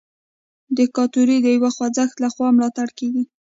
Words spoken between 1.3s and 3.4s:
د یو خوځښت لخوا ملاتړ کیږي.